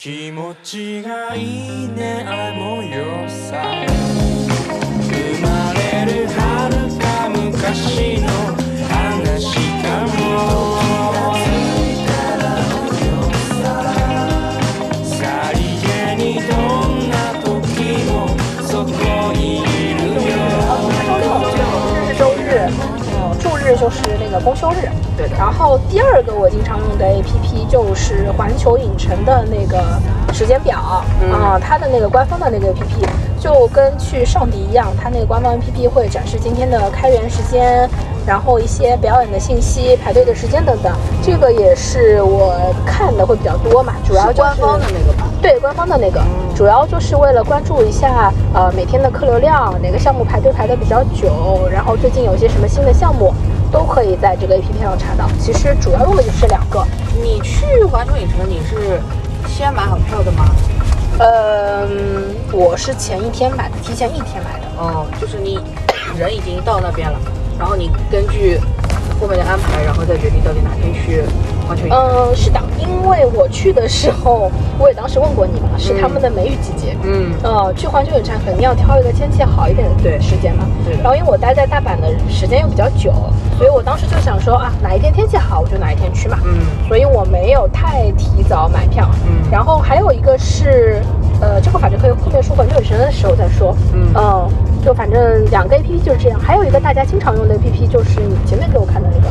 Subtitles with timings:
[0.00, 4.19] 気持ちがいいねあの夜さ。
[23.80, 24.88] 就是那个公休日。
[25.16, 29.78] 对的然后第二个我经常用的 APP 就是环球影城的那个
[30.32, 30.78] 时间表
[31.32, 33.06] 啊、它的那个官方的那个 APP
[33.38, 37.88] 就跟去上迪一样，它那个官方 APP 会展示今天的开园时间，
[38.26, 40.92] 然后一些表演的信息、排队的时间等等。
[41.22, 45.26] 这个也是我看的会比较多嘛，主要就是官方的那个吧。
[45.42, 46.22] 对官方的那个，
[46.54, 53.32] 主要就是为了关注一下呃每天的客流量，哪个项目排队排的比较久，然后最近有些什么新的项目，
[53.70, 55.28] 都可以在这个 APP 上查到。
[55.38, 56.84] 其实主要用的就是这两个。
[57.22, 59.00] 你去环球影城，你是
[59.48, 60.44] 先买好票的吗？
[61.18, 64.66] 嗯，我是前一天买的，提前一天买的。
[64.78, 65.58] 哦，就是你
[66.16, 67.18] 人已经到那边了，
[67.58, 68.58] 然后你根据
[69.20, 71.22] 后面的安排，然后再决定到底哪天去
[71.70, 71.98] 环球影城。
[72.00, 76.96] 嗯，是的，因为我去的时候，我也当时问过你嘛，是他们的梅雨季节。
[77.04, 80.66] 嗯，呃，去环球影城肯定要挑一个天气好一点的对时间嘛。
[80.84, 83.12] 对的然后因为我待在大阪的时间又比较久，
[83.56, 86.38] 所以我当时就想说啊，哪一天天气好我就哪一天去嘛。
[86.44, 89.08] 嗯所以我没有太提早买票。
[89.28, 91.00] 嗯然后还有一个是，
[91.40, 93.76] 呃，这个反正可以后面说环球影城的时候再说。
[93.94, 94.50] 嗯
[94.82, 96.40] 就反正两个 A P P 就是这样。
[96.40, 99.28] 还有一个大家经常用的 A P P 就是你前面给我看的那个。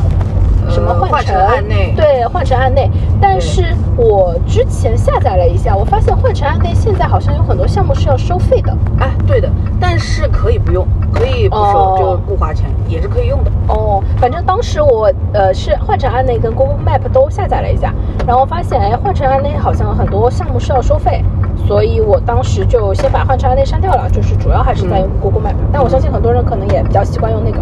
[0.70, 2.90] 什么呃换城乘案内对，换乘案内。
[3.22, 8.76] 但是我之前下载了一下，我发现换乘案内现在好像有很多项目是要收费的。
[9.00, 13.52] 哎，对的，但是可以不用，可以不收，哦就不花钱，也是可以用的。
[13.68, 17.94] 哦，反正当时我呃是换乘案内跟 Google Map 都下载了一下，
[18.26, 21.24] 然后发现哎换乘案内好像很多项目是要收费，
[21.68, 27.60] 所以我当时就先把换乘案内删掉了，就是主要还是在用 Google Map、但我相信很多人可能也比较习惯用那个。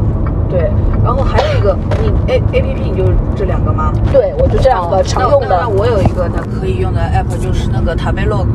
[0.49, 0.71] 对，
[1.03, 3.03] 然后还有一个，你 A A P P 你就
[3.35, 3.91] 这两个吗？
[4.11, 5.67] 对，我就这两个常用的。
[5.67, 8.47] 我有一个它可以用的 app，就是那个 Tabelog，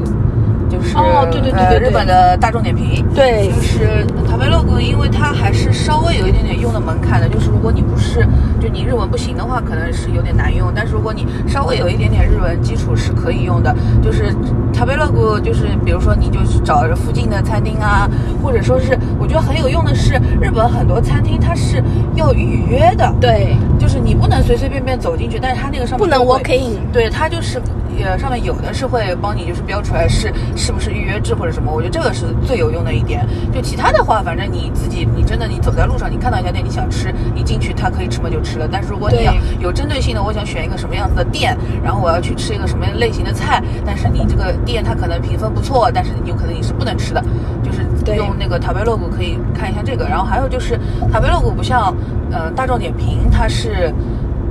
[0.72, 3.05] 就是哦对对对对对呃日本的大众点评。
[3.15, 8.27] 对就是 Tabelog，因为它还是稍微有一点点用的门槛的，就是如果你不是
[8.59, 10.72] 就你日文不行的话，可能是有点难用。
[10.75, 13.75] 但是如果你稍微有一点点日文基础是可以用的。
[14.03, 14.34] 就是
[14.72, 18.09] Tabelog，就是比如说你就去找附近的餐厅啊，
[18.43, 21.83] 或者说是我觉得很有用的是日本很多餐厅它是
[22.15, 23.12] 要预约的。
[23.21, 27.60] 对，就是你不能随随便便走进去，但是它那个上面不能 walk in 对，它就是
[28.03, 33.26] 呃上面有的是会帮你就是标出来是是不是预约制或者什么，我觉得这个是最有用的一点。
[33.53, 38.69] 就其他的话，反正你自己你真的你走在路上，你看到一家店你想吃，你进去它可以吃嘛就吃了。
[38.70, 47.22] 但是如果你要有针对性的，我想选一个什么样子的店，然后我要去吃一个什么类型的菜，但是你这个店它可能评分不错，但是你有可能你是不能吃的，
[47.62, 47.84] 就是
[48.16, 50.06] 用那个 Tabelog 可以看一下这个。
[50.06, 50.78] 然后还有就是
[51.12, 51.94] Tabelog 不像
[52.30, 53.92] 呃大众点评，它是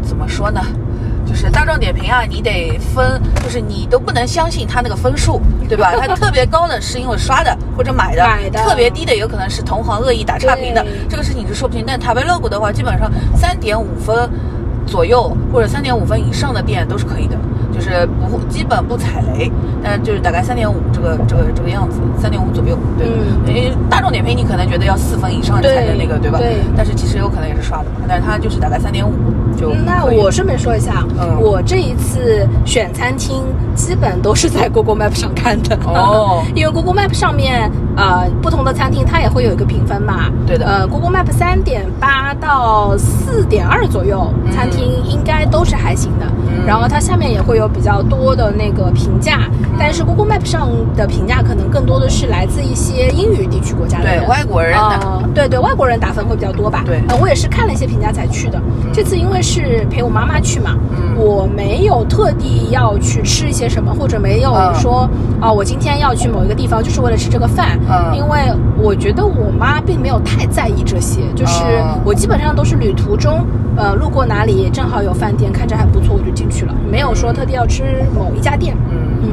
[0.02, 0.62] 怎么说呢？
[1.31, 5.94] 就是大众点评啊，你得分，就是你都不能相信它那个分数，对吧？
[5.97, 11.86] 它特别高的是因为刷的或者买的，买的特别低的有可能是同行恶意打差评的，这个事情是说不清。
[11.88, 14.30] 但塔贝乐谷的话，基本上三点五分
[14.86, 17.38] 左右或者三点五分以上的店都是可以的，
[17.74, 19.50] 就是不基本不踩雷，
[19.81, 23.08] 但就是大概三点五这个这个这个样子，三点五左右，对。
[23.08, 26.38] 嗯因为大众点评你可能觉得要四分以上才能那个，对吧？
[26.38, 29.12] 对但是其实有可能也是刷的嘛，但是它就是大概三点五
[29.61, 33.44] 就那我顺便说一下，嗯我这一次选餐厅
[33.75, 35.77] 基本都是在 Google Map 上看的。
[35.85, 40.29] 哦 因为 Google Map 上面呃不同的餐厅它也会有一个评分嘛。
[40.47, 46.25] 对的呃，Google Map 三点八到四点二左右，嗯餐厅应该都是还行的。
[46.25, 46.31] 嗯
[46.67, 49.49] 然后它下面也会有比较多的那个评价，
[49.79, 56.83] 但是 Google Map 上的评价可能更多的是来自一些英语地区国家的，对外国人的呃对对，外国人打分会比较多吧。
[56.85, 58.61] 对呃我也是看了一些评价才去的。
[58.93, 59.50] 这次因为是
[59.89, 61.16] 陪我妈妈去嘛，嗯。
[61.17, 64.73] 我没有特地要去吃一些什么，或者没有嗯。
[64.75, 65.09] 说
[65.41, 67.78] 啊、我今天要去某一个地方就是为了吃这个饭。
[67.90, 68.16] 嗯。
[68.16, 68.40] 因为
[68.81, 73.46] 我觉得我妈并没有太在意这些，就是哦我基本上都是旅途中，
[73.76, 77.84] 呃，路过哪里正好有饭店，看着还不错，我就进去了，没有说特地要吃
[78.16, 78.76] 某一家店。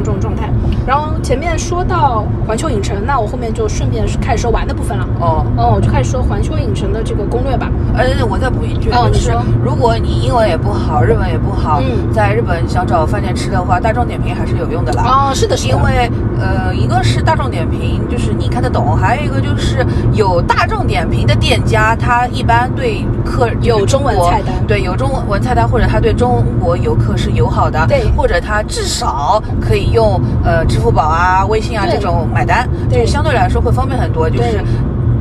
[0.09, 0.49] 这种状态。
[0.87, 5.07] 然后前面说到环球影城，那我后面就顺便开始说玩的部分了。
[5.21, 5.45] 哦。
[5.59, 7.71] 哦，我就开始说环球影城的这个攻略吧。
[7.95, 9.33] 呃，我再补一句，就是
[9.63, 15.05] 如果你英文也不好，日文也不好，嗯在日本想找饭店吃的话，大众点评还是有用的啦。
[15.05, 15.75] 哦，是的，是的。
[15.75, 16.11] 因为
[16.41, 19.85] 呃，一个是大众点评，就是你看得懂；还有一个就是
[20.15, 29.98] 有大众点评的店家，他一般对客有中文菜单对，有中文菜单，或者他对中国游客是友好的，对或者他至少可以用
[30.45, 34.65] 呃支付宝啊、微信啊这种买单，对就是相对来说会方便很多，就是对。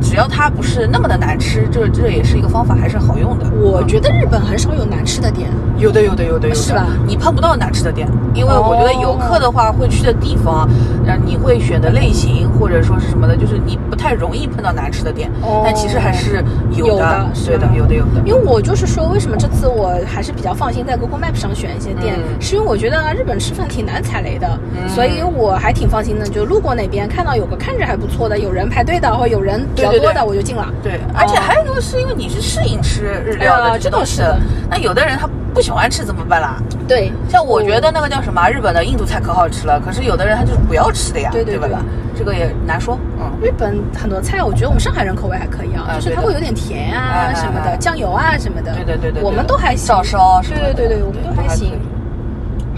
[0.01, 3.45] 只要它不是那么的难吃，这这也是一个方法，还是好用的。
[3.59, 5.49] 我觉得日本很少有难吃的店。
[5.77, 10.67] 有的，有的，有的，有的，是吧你碰不到难吃的店，因为我觉得游客的话会去的地方，
[11.05, 15.29] 呃，你会选的类型或者说是什么的，就是你不太容易碰到难吃的店。
[15.43, 18.21] 哦但其实还是有有的是对的，有的，有的。
[18.25, 26.27] 因为我就是说，为什么这次我还是比较放心在 Google Map 上选一些店，嗯是因为我觉得日本吃饭挺难踩雷的，嗯所以我还挺放心的。
[26.27, 30.67] 就路过那边看到有个看着还不错的，有人排队的，或有人比较多的，对对对我就进了。
[30.83, 34.39] 对，而且还有一个是因为你是适应吃日料的呃这倒是的，
[34.69, 36.57] 那有的人他不喜欢吃怎么办啦？
[36.87, 41.79] 对，像我觉得那个叫什么日本的印度菜可好吃了，可是有的人他就是不要吃的呀，对对对吧？
[42.15, 43.31] 这个也难说，嗯。
[43.41, 48.73] 日本很多菜，我觉得我们上海人口味还可以啊，就是它会有点甜啊什么的，哎酱油啊什么的。
[48.73, 49.87] 对对对对对我们都还行。
[49.87, 51.79] 照烧对对对对，我们都还行。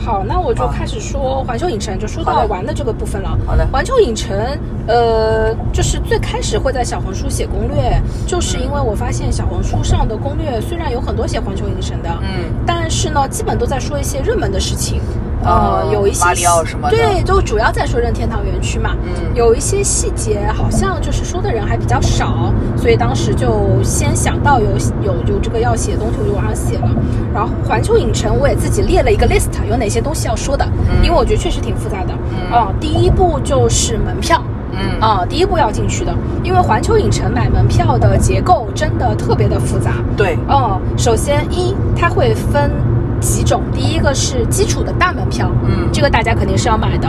[0.05, 3.37] 好，那我就开始说环球影城，就说到玩的这个部分了。
[3.45, 4.35] 好的环球影城，
[4.87, 15.01] 呃，就是最开始会在小红书写攻略，就是因为我发现小红书上的攻略虽然有很多写环球影城的，嗯，但是呢，基本都在说一些热门的事情。
[15.43, 18.95] 呃，哦有一些马里奥什么的对，就主要在说任天堂园区嘛。
[19.03, 24.67] 嗯有一些细节好像就是说的人还比较少，所以当时就先想到有
[25.01, 26.89] 有有这个要写的东西，我就往上写了。
[27.33, 32.13] 然后环球影城我也自己列了一个 list，有哪些东西要说的，嗯因为我觉得确实挺复杂的。
[32.33, 34.41] 嗯啊、第一步就是门票。
[34.71, 36.13] 嗯啊、第一步要进去的，
[36.43, 39.93] 因为环球影城买门票的结构真的特别的复杂。
[40.15, 42.71] 对，哦，首先一它会分
[43.19, 45.89] 几种，第一个是基础的大门票，嗯。
[45.91, 47.07] 这个大家肯定是要买的。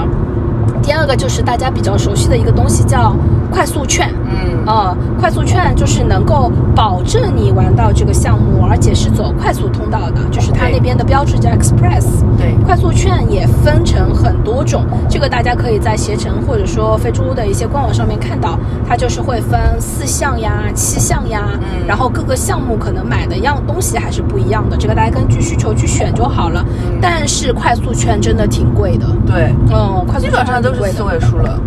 [0.83, 3.15] 第二个就是大家比较熟悉的一个东西叫
[3.51, 4.67] 快速券，嗯。
[4.67, 12.06] 啊、快速券就是能够保证你玩到这个项目，而且是走快速通道的，就是它边的标志叫 Express。
[12.38, 26.65] 对快速券也分成很多种，这个大家可以在携程或者说飞猪的一些官网上面看到，它就是会分四项呀、七项呀，嗯然后各个项目可能买的样东西还是不一样的，这个大家根据需求去选就好了。
[26.69, 31.03] 嗯但是快速券真的挺贵的，对，嗯，快速券基本上都是四。
[31.03, 31.59] 位数了。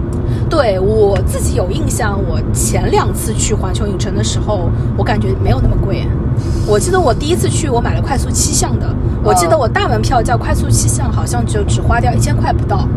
[0.54, 6.08] 对我自己有印象，我前两次去环球影城的时候，我感觉没有那么贵。
[6.68, 8.88] 我记得我第一次去，我买了快速七项的，
[9.24, 12.88] 我记得我大门票叫快速七项，好像就只花掉一千块不到。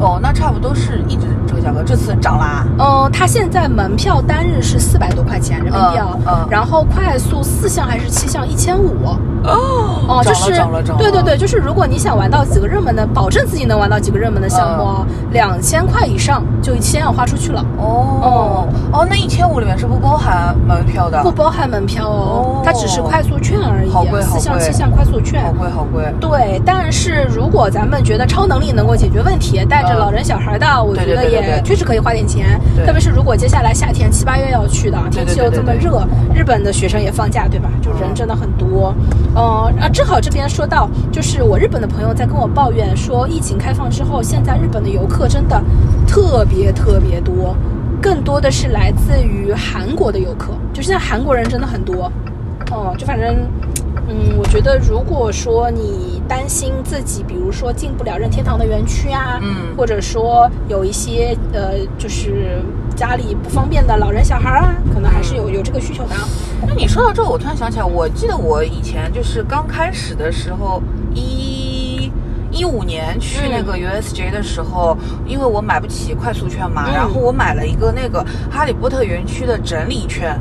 [0.00, 2.64] 哦，那差不多是一直这个价格，这次涨啦。
[2.78, 8.90] 嗯，它现在门票单日是四百多块钱人民币啊，嗯嗯然后快速四项还是七项一千五。
[9.44, 10.54] 哦哦，就是。
[10.98, 25.52] 对对对，就是如果你想玩到几个热门的，保证自己能玩到几个热门的项目哦，两千块以上就先要花出去了，哦哦，那一千五里面是不包含门票的，不包含门票哦哦，它只是快速券而已好贵，好四项七项快速券好。
[25.52, 26.04] 贵好贵。
[26.20, 32.60] 对，但是如果咱们觉得超能力能够解决问题，带着嗯老人小孩的，我觉得也确实可以花点钱。
[32.86, 37.68] 特别是如果接下来夏天七八月要去的，对对天气又这么热，日本的学生也放假，对吧？
[37.82, 38.94] 就人嗯真的很多。
[39.36, 45.62] 嗯，啊，正好这边说到，就是我日本的朋友在跟我抱怨说，疫情开放之后，现在日本的游客真的
[46.06, 47.56] 特别特别多，
[48.00, 52.10] 更多的是来自于韩国的游客，就现在韩国人真的很多。
[52.70, 53.36] 哦、就反正，
[54.08, 59.74] 嗯，我觉得如果说你担心自己，比如说进不了任天堂的园区啊，嗯。
[59.76, 62.62] 或者说有一些呃，就是
[62.94, 66.28] 家里不方便的老人小孩啊，可能还是有有这个需求的啊。
[66.66, 70.82] 那你说到这，我突然想起来，我记得我以前就是刚开始的时候，
[71.14, 72.10] 一
[72.50, 76.94] 一五年去那个 USJ 的时候，因为我买不起快速券嘛，嗯。
[76.94, 80.38] 然后我买了一个那个哈利波特园区的整理券，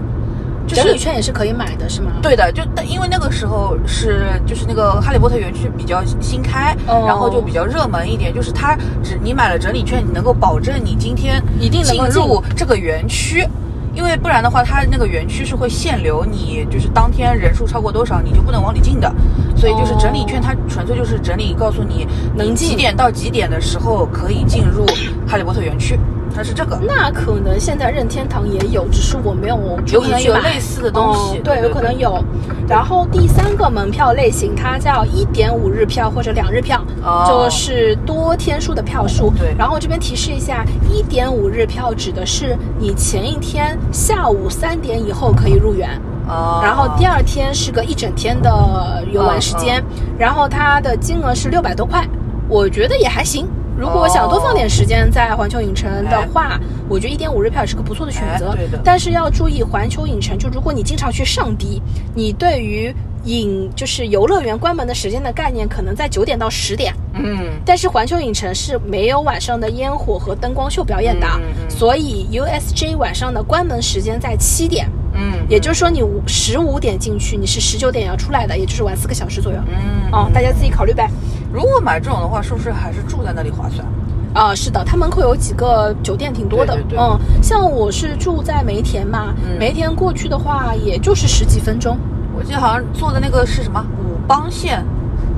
[0.74, 2.12] 就是整理券也是可以买的，是吗？
[2.22, 13.48] 对的，就因为那个时候是就是那个哈利波特园区比较新开，哦然后就比较热门一点，就是它只你买了整理券，你能够保证你今天一定能进入这个园区。
[13.96, 19.14] 因为不然的话，它那个园区是会限流，你就是当天人数超过多少，你就不能往里进的。
[19.56, 24.84] 所以就是整理券，它纯粹就是整理，告诉你能几点到几点的时候可以进入
[25.28, 26.00] 哈利波特园区。
[26.36, 26.78] 它是这个。
[26.88, 29.58] 那可能现在任天堂也有，只是我没有
[29.92, 32.24] 有可能有类似的东西嗯对，对对有可能有。
[32.68, 39.32] 然后第三个门票类型，它叫一点五日票或者两日票，哦就是多天数的票数。
[39.38, 45.90] 对然后这边提示一下，一点五日票指的是你前一天下午三点以后可以入园。
[46.26, 49.84] 哦然后第二天是个一整天的游玩时间，
[50.18, 52.08] 然后它的金额是六百多块，
[52.48, 53.46] 我觉得也还行。
[53.78, 58.50] 如果想多放点时间在环球影城的话，我觉得一点五日票也是个不错的选择。
[58.52, 61.82] 哎但是要注意，环球影城就如果你经常去上迪，
[62.14, 62.94] 你对于
[63.26, 66.94] 影就是游乐园关门的时间的概念可能在九点到十点。
[67.16, 71.28] 嗯，但是环球影城是没有晚上的烟火和灯光秀表演的，
[71.70, 74.88] 所以 USJ 晚上的关门时间在七点。
[75.16, 79.60] 嗯也就是说，你五十五点进去，你是十九点要出来的，也就是玩四个小时左右。
[79.68, 81.08] 嗯哦，大家自己考虑呗。
[81.54, 83.88] 如果买这种的话，是不是还是住在那里划算？
[84.34, 86.74] 啊、是的，它门口有几个酒店，挺多的。
[86.74, 91.96] 对对对嗯，像我是住在梅田嘛，嗯梅田过去的话，也就是十几分钟，
[92.36, 94.84] 我记得好像坐的那个是什么武邦线，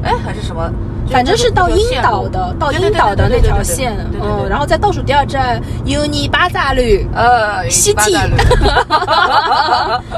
[0.02, 0.72] 哎，还是什么？
[1.12, 3.96] 反正是到那条樱岛的，到对对樱岛的那条线。
[4.20, 7.06] 嗯，然后在倒数第二站尤尼巴扎绿。
[7.14, 8.36] 呃西巴达 T 吕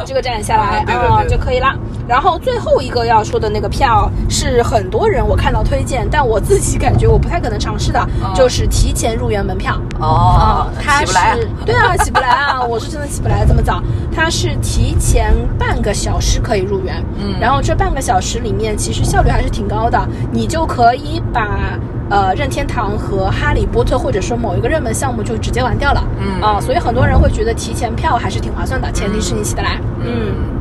[0.06, 1.76] 这个站下来 啊就可以了。
[2.08, 9.80] 然后最后一个要说的那个票是很多人我看到推荐，但我自己感觉我不太可能尝试的，嗯就是提前入园门票。
[10.00, 11.38] 哦，它是起不来啊。
[11.66, 12.64] 对啊，起不来啊！
[12.66, 13.82] 我是真的起不来这么早。
[14.16, 20.00] 它是提前半个小时可以入园，嗯然后这半个小时里面其实效率还是挺高的，
[20.32, 21.78] 你就可以把
[22.10, 30.57] 呃任天堂和哈利波特或者说某一个热门项目就直接玩掉了，嗯啊，所以很多人会觉得提前票还是挺划算的，前提是你起得来，嗯。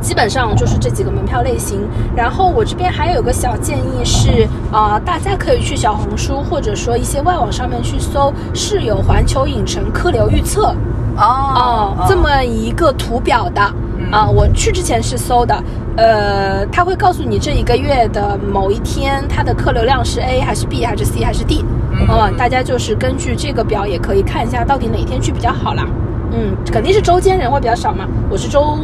[0.00, 1.80] 基本上就是这几个门票类型。
[2.16, 10.74] 然后我这边还有个小建议是，啊，大家可以去小红书或者说一些外网上面去搜，是有环球影城客流预测
[11.16, 13.62] 哦哦，这么一个图表的。
[14.00, 15.60] 嗯啊，我去之前是搜的，
[15.96, 25.84] 呃，他会告诉你这一个月的某一天它的客流量是 A 还是 B 还是 C 还是 D，嗯啊大家就是根据这个表也可以看一下到底哪一天去比较好啦。
[26.30, 28.78] 嗯，肯定是周间人会比较少嘛，我是周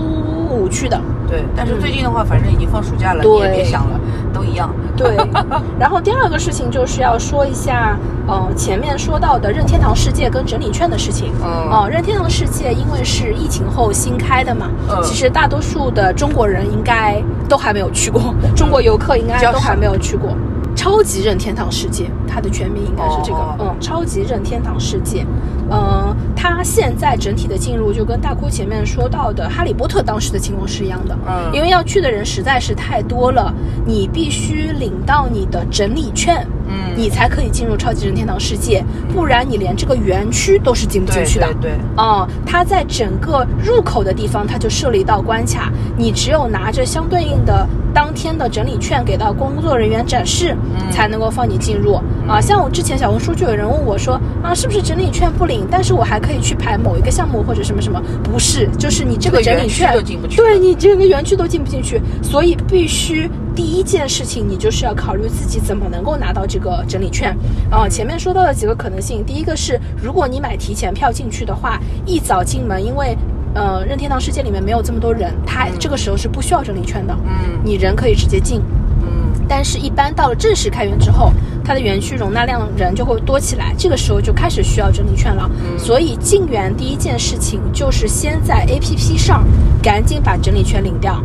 [0.55, 1.01] 五去的。
[1.29, 3.99] 对，但是最近的话，反正已经放暑假了，你也别想了，
[4.33, 4.71] 都一样。
[4.97, 5.17] 对，
[5.81, 11.33] 然后第二个事情就是要说一下，呃，前面说到的任天堂世界跟整理券的事情。
[11.43, 20.37] 嗯哦、任天堂世界因为是疫情后新开的嘛，嗯其实大多数的中国人应该都还没有去过，中国游客应该都还没有去过。
[20.75, 25.25] 超级任天堂世界，它的全名应该是这个，哦嗯，超级任天堂世界，
[25.71, 31.51] 嗯，它现在整体的进入就跟大哭前面说到的哈利波特当时的情况是一样的，嗯。
[31.55, 33.53] 因为要去的人实在是太多了，
[33.87, 41.47] 你必须领到你的整理券，嗯你才可以进入超级任天堂世界，不然你连这个园区都是进不进去的。
[41.61, 52.01] 对对，哦，它在整个入口的地方，它就设了一道关卡，你只有拿着相对应的当天的整理券给到工作人员展示，嗯才能够放你进入。
[52.29, 58.01] 啊，像我之前小红书就有人问我说，啊，是不是整理券不领，但是我还可以去排某一个项目或者什么什么？
[58.23, 59.93] 不是，就是你这个整理券
[60.37, 67.37] 对你这个园区都进不进去，所以必须第一件事情，你就是要考虑自己怎么能够拿到这个整理券。
[67.71, 73.17] 啊，前面说到的几个可能性，第一个是如果你买提前票进去的话，一早进门，因为
[73.55, 78.61] 呃任天堂世界里面没有这么多人，他这个时候是不需要整理券的，嗯你人可以直接进。
[79.03, 81.31] 嗯但是，一般到了正式开园之后，
[81.63, 85.51] 它的园区容纳量人就会多起来，这个时候就开始需要整理券了。
[85.79, 89.45] 所以进园第一件事情就是先在 APP 上
[89.83, 91.23] 赶紧把整理券领掉。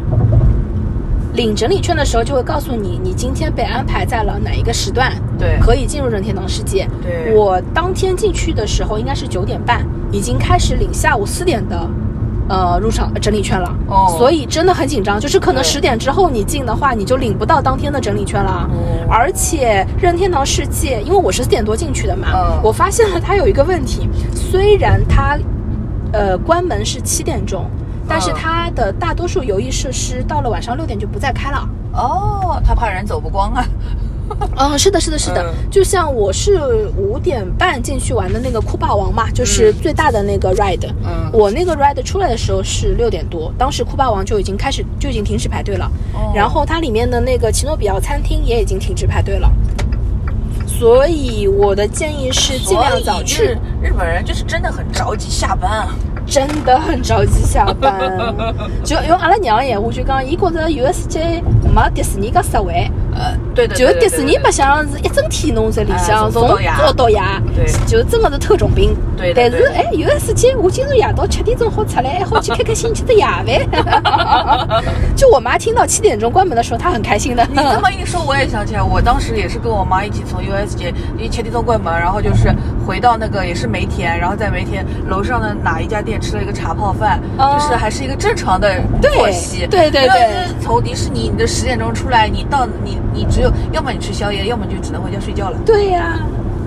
[1.40, 6.86] 领整理券的时候就会告诉你，你今天被安排在了哪一个时段，对可以进入任天堂世界。
[7.02, 11.90] 对我当天进去的时候应该是九点半，已经开始领下午四点的。
[12.50, 18.68] 呃，入场整理券了，哦所以真的很紧张，就是可能十点之后你进的话，你就领不到当天的整理券了。
[18.72, 25.38] 哦而且任天堂世界，因为我是四点多进去的嘛，嗯我发现了它有一个问题，虽然它
[26.12, 27.70] 呃关门是七点钟，
[28.10, 28.36] 但是嗯。
[28.36, 31.70] 它的大多数游艺设施到了晚上六点就不再开了。
[31.94, 33.66] 哦，他怕人走不光啊。
[34.58, 35.54] 嗯， 是的，是的，是的，嗯。
[35.72, 41.30] 就像我是五点半进去玩的那个酷霸王嘛，就是最大的那个 ride，嗯。
[41.34, 46.32] 我那个 ride 出来的时候是六点多，当时酷霸王就已经开始就已经停止排队了，哦。
[46.36, 49.52] 然后它里面的那个奇诺比奥餐厅也已经停止排队了，
[50.68, 53.58] 所以我的建议是尽量早去。
[53.82, 55.96] 日本人就是真的很着急下班啊。
[56.30, 57.92] 真的很着急下班。
[58.84, 61.42] 就用阿拉娘的闲话就讲，伊觉着 USJ
[61.74, 62.90] 没迪士尼介实惠。
[63.16, 67.20] 呃，对的，就迪士尼白相是一整天侬在里向，哎从从早到夜
[67.86, 68.96] 就真的是特种兵。
[69.18, 74.84] 对的对但是哎，USJ 我今日夜到七点钟好出来，好去开开心心的夜饭。
[75.16, 77.46] 就我妈听到七点钟关门的时候，她很开心的。
[77.50, 82.54] 你这么一说，我也想起来，我当时也是跟我妈一起从 USJ，因为七点钟关门，然后就是
[82.88, 89.68] 回到那个也是梅田，然后在梅田楼上的哪一家店吃了一个茶泡饭，哦就是还是一个正常的作息。
[89.68, 95.58] 对对对从迪士尼你的十点钟出来，你到你你只有要么你吃宵夜，要么你就只能回家睡觉了。
[95.66, 96.20] 对呀、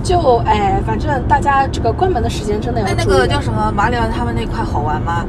[0.03, 5.25] 就哎，反正大家这个关门的时间真的要那那个叫什么马里奥他们那块好玩吗？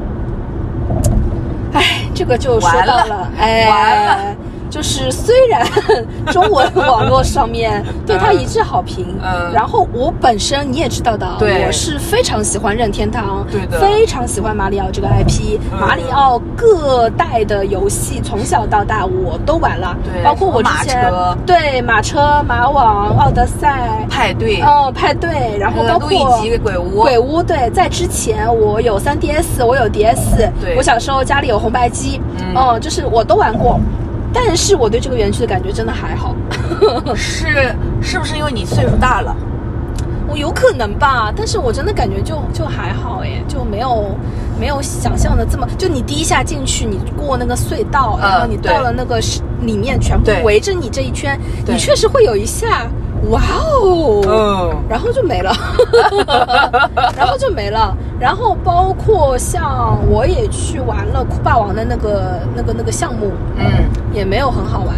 [1.72, 1.82] 哎，
[2.14, 4.36] 这个就说到完了哎，完了
[4.74, 5.64] 就是虽然
[6.32, 9.52] 中文 网络上面对它一致好评，嗯。
[9.52, 11.64] 然后我本身你也知道的，对。
[11.64, 13.78] 我是非常喜欢任天堂，对的。
[13.78, 15.78] 非常喜欢马里奥这个 IP，、嗯。
[15.78, 24.04] 马里奥各代的游戏从小到大我都玩了，对包括我之前马对马车、马网、奥德赛。
[24.10, 26.08] 派对，哦，派对，然后包括
[26.64, 27.00] 鬼屋。
[27.02, 30.74] 鬼屋对，在之前我有 3DS，我有 DS，对。
[30.76, 32.54] 我小时候家里有红白机，嗯。
[32.56, 33.78] 哦，就是我都玩过，
[34.34, 36.34] 但是我对这个园区的感觉真的还好，
[37.14, 39.34] 是是不是因为你岁数大了？
[40.26, 44.16] 我有可能吧，但是我真的感觉就就还好哎，就没有
[44.58, 49.20] 没有想象的这么，就你第一下进去，你过那个隧道，嗯然后你到了那个
[49.60, 52.88] 里面，全部围着你这一圈，你确实会有一下，
[53.30, 53.40] 哇
[53.82, 55.52] 哦，嗯然后就没了，
[57.16, 57.96] 然后就没了。
[58.20, 63.64] 然后包括像我也去玩了酷霸王的那个那个那个项目，嗯，
[64.12, 64.94] 也没有很好玩。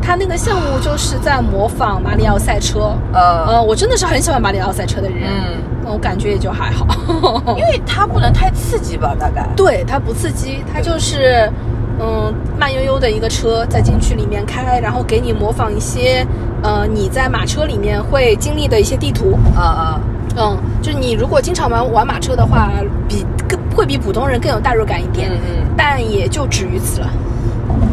[0.00, 6.86] 他那个项目就是在模仿马里奥赛车，呃，呃，我真的是很喜欢马里奥赛车的人，嗯，我感觉也就还好。
[7.56, 9.48] 因为它不能太刺激吧，大概。
[9.56, 11.50] 对，它不刺激，它就是
[11.98, 16.26] 嗯慢悠悠的一个车在禁区里面开，然后给你模仿一些
[16.64, 19.38] 呃你在马车里面会经历的一些地图。
[19.54, 20.00] 啊啊，
[20.36, 22.70] 嗯，就是你如果经常玩玩马车的话，
[23.08, 27.08] 比更会比普通人更有代入感一点，嗯嗯但也就止于此了。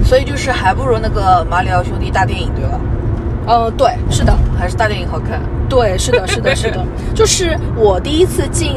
[0.03, 2.79] 所以就是还不如那个马里奥兄弟大电影，对吧？
[3.47, 5.39] 嗯，对，是的，还是大电影好看。
[5.69, 8.73] 对，是的，是的，是的， 就是我第一次进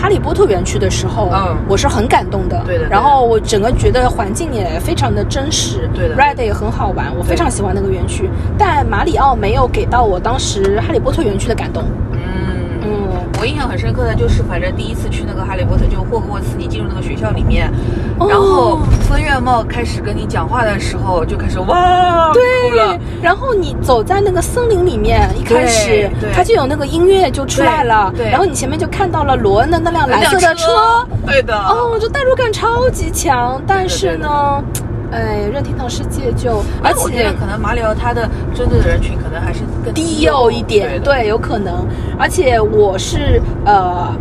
[0.00, 2.62] 哈利波特园区的时候，嗯我是很感动的。
[2.64, 8.30] 对的然后我整个觉得环境也非常的真实，对的 ride 也很好玩，我非常喜欢那个园区。
[8.56, 11.84] 但马里奥没有给到我当时哈利波特园区的感动。
[12.12, 12.39] 嗯，嗯，
[13.40, 17.72] 我印象很深刻的就是，反正第一次去那个哈利波特，就霍格沃茨，你进入那个学校里面，
[18.18, 31.56] 哦然后分院帽开始跟你讲话的时候，就开始哇，对哭了。，然后你走在那个森林里面，一开始它就有那个音乐就出来了，对对然后你前面就看到了罗恩的那辆蓝色的辆车，对的。
[31.56, 33.58] 哦，就代入感超级强。
[33.66, 34.62] 但是呢，
[35.12, 41.86] 哎，任天堂世界就，而而且可能马里奥它的针对的人群可能还是更低幼一点，对，有可能。
[42.18, 44.14] 而且我是呃。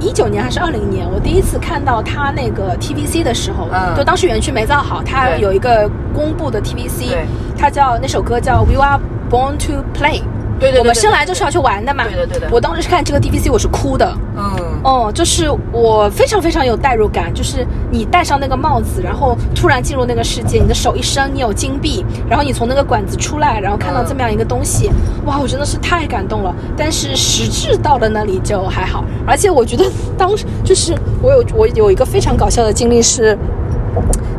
[0.00, 7.26] 一九年还是二零年，我第一次看到他那个 TVC 的时候，嗯就当时园区没造好，他有一个公布的 TVC，对
[7.58, 10.22] 他叫那首歌叫 We Are Born to Play，
[10.60, 12.04] 对对对我们生来就是要去玩的嘛。
[12.04, 14.08] 对的对的我当时是看这个 TVC，我是哭的。
[14.36, 14.47] 嗯，
[14.82, 24.90] 哦，就是我非常非常有代入感，就是你戴上那个帽子，然后突然进入那个世界，你的手一伸，你有金币，然后你从那个管子出来，然后看到这么样一个东西，
[25.26, 26.54] 哇，我真的是太感动了。
[26.76, 29.84] 但是实质到了那里就还好，而且我觉得
[30.16, 33.36] 当时就是我有我有一个非常搞笑的经历是，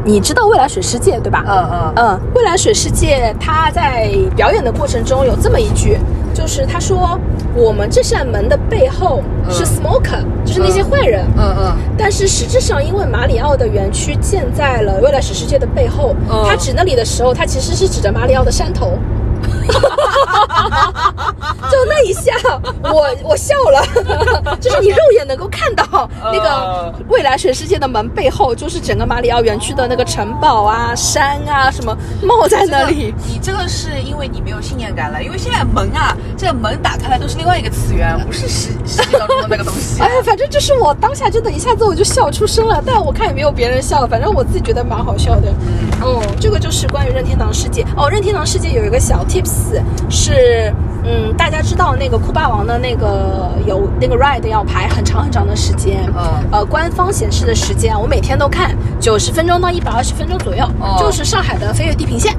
[0.05, 1.43] 你知道未来水世界对吧？
[1.45, 5.97] 嗯嗯嗯，未来水世界他在表演的过程中有这么一句，
[6.39, 7.19] 就是他说
[7.53, 11.25] 我们这扇门的背后是嗯 smoker，、就是那些坏人。
[11.37, 18.97] 嗯嗯，但是实质上，因为马里奥的园区建在了未来史世界的背后，嗯他指那里的时候，他其实是指着马里奥的山头。
[21.69, 22.33] 就那一下，
[22.83, 33.13] 我我笑了，就是你肉眼能够看到那个呃未来水世界的门背后，就是整个马里奥园区的那个城堡啊、山啊什么冒在那里。
[33.27, 40.01] 你这个是因为你没有信念感了，因为现在门啊，这个门打开来都是另外一个次元，不是实实际当中的那个东西。
[40.01, 45.53] 哎，反正就是我当下真的一下子我就笑出声了，但我看也没有别人笑，反正我自己觉得蛮好笑的。
[46.03, 48.09] 嗯，这个就是关于任天堂世界哦。
[48.09, 49.58] 任天堂世界有一个小 tips
[50.09, 62.35] 是，嗯，大家知道那个酷霸王的那个有那个 ride 要排很长很长的时间，嗯呃，官方显示的时间我每天都看，九十分钟到一百二十分钟左右，哦就是上海的飞跃地平线。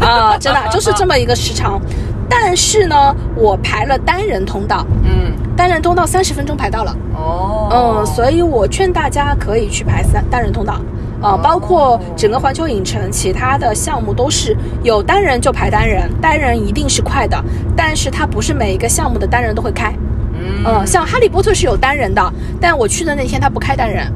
[0.00, 1.80] 啊，真的就是这么一个时长。
[2.28, 6.96] 但是呢，我排了单人通道，嗯，单人通道三十分钟排到了。
[7.14, 10.80] 哦，嗯，所以我劝大家可以去排三单人通道，
[11.22, 17.42] 呃，包括整个环球影城其他的项目都是有单人就排单人，单人一定是快的，
[17.76, 19.94] 但是它不是每一个项目的单人都会开，
[20.34, 20.64] 嗯。
[20.64, 24.12] 嗯，像哈利波特是有单人的，但我去的那天它不开单人，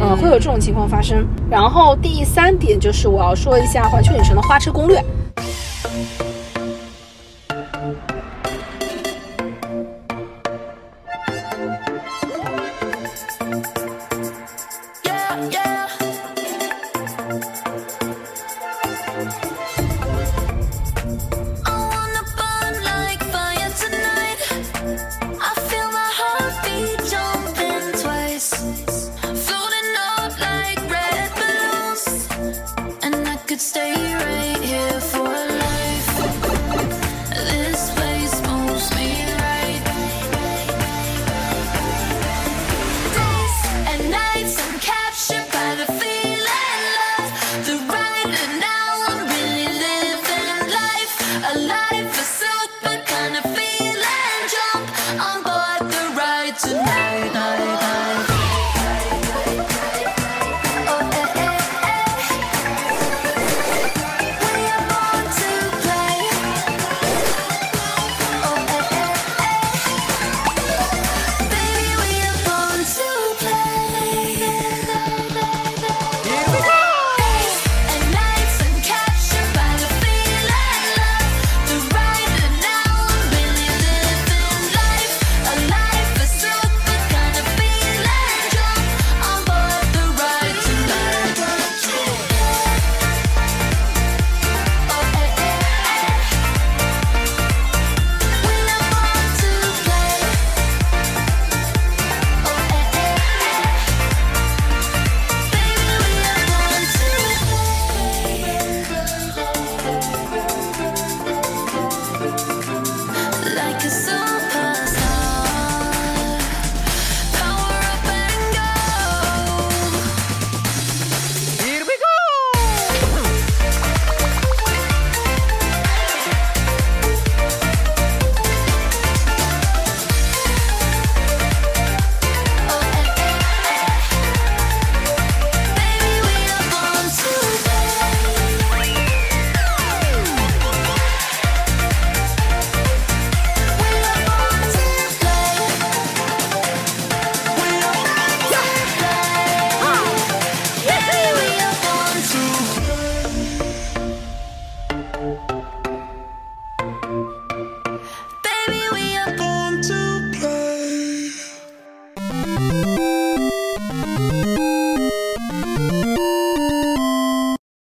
[0.00, 1.26] 嗯，会有这种情况发生。
[1.50, 5.02] 然后第三点就是我要说一下环球影城的花车攻略。